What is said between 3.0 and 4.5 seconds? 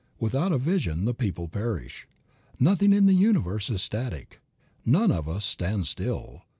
the universe is static.